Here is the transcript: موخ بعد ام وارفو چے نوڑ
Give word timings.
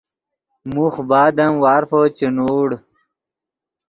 موخ 0.73 0.95
بعد 1.11 1.35
ام 1.45 1.53
وارفو 1.63 1.99
چے 2.17 2.27
نوڑ 2.35 2.69